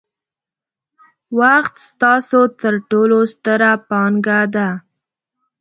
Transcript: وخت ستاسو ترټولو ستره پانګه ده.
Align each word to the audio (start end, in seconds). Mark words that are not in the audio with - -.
وخت 1.39 1.75
ستاسو 1.89 2.39
ترټولو 2.61 3.19
ستره 3.33 3.71
پانګه 3.89 4.39
ده. 4.53 4.69